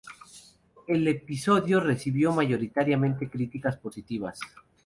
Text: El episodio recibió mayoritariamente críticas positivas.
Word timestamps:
El 0.87 1.07
episodio 1.07 1.79
recibió 1.79 2.31
mayoritariamente 2.33 3.29
críticas 3.29 3.77
positivas. 3.77 4.39